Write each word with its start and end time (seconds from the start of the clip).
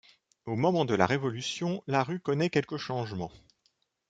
Au 0.47 0.55
moment 0.55 0.83
de 0.83 0.95
la 0.95 1.05
Révolution, 1.05 1.83
la 1.85 2.01
rue 2.01 2.19
connaît 2.19 2.49
quelques 2.49 2.77
changements. 2.77 3.31